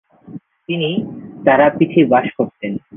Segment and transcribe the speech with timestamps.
[0.69, 0.89] তিনি
[1.45, 2.71] তারাপীঠে বাস করতেন।